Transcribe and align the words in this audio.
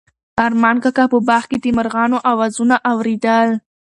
ارمان 0.45 0.75
کاکا 0.83 1.05
په 1.13 1.19
باغ 1.27 1.43
کې 1.49 1.57
د 1.63 1.65
مرغانو 1.77 2.17
اوازونه 2.31 2.75
اورېدل. 2.91 3.49